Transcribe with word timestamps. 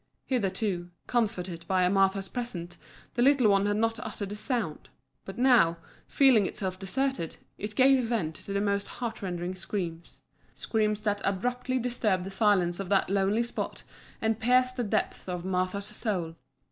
Hitherto, 0.25 0.89
comforted 1.05 1.63
by 1.67 1.87
Martha's 1.87 2.27
presence, 2.27 2.79
the 3.13 3.21
little 3.21 3.49
one 3.49 3.67
had 3.67 3.77
not 3.77 3.99
uttered 3.99 4.31
a 4.31 4.35
sound; 4.35 4.89
but 5.25 5.37
now, 5.37 5.77
feeling 6.07 6.47
itself 6.47 6.79
deserted, 6.79 7.37
it 7.59 7.75
gave 7.75 8.03
vent 8.05 8.33
to 8.37 8.51
the 8.51 8.61
most 8.61 8.87
heartrending 8.87 9.53
screams 9.53 10.23
screams 10.55 11.01
that 11.01 11.21
abruptly 11.23 11.77
disturbed 11.77 12.23
the 12.23 12.31
silence 12.31 12.79
of 12.79 12.89
that 12.89 13.11
lonely 13.11 13.43
spot 13.43 13.83
and 14.23 14.39
pierced 14.39 14.77
to 14.77 14.81
the 14.81 14.89
depths 14.89 15.29
of 15.29 15.45
Martha's 15.45 15.85
soul. 15.85 16.35